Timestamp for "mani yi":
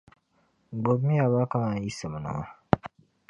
1.61-1.91